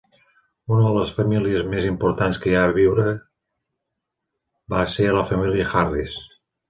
[0.75, 3.05] Una de les famílies més importants que hi va viure
[4.75, 6.17] va ser la família Harris.